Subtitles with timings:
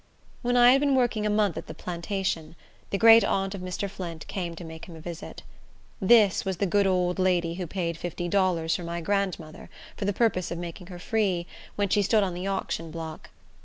[0.41, 2.55] When I had been working a month at the plantation,
[2.89, 3.87] the great aunt of Mr.
[3.87, 5.43] Flint came to make him a visit.
[6.01, 10.11] This was the good old lady who paid fifty dollars for my grandmother, for the
[10.11, 11.45] purpose of making her free,
[11.75, 13.29] when she stood on the auction block.